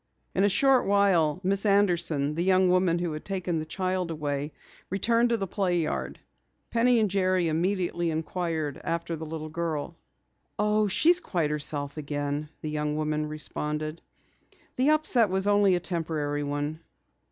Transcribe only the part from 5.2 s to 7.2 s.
to the play yard. Penny and